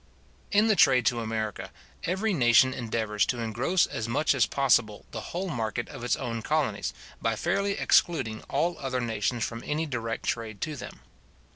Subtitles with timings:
[0.51, 1.71] In the trade to America,
[2.05, 6.41] every nation endeavours to engross as much as possible the whole market of its own
[6.41, 11.01] colonies, by fairly excluding all other nations from any direct trade to them.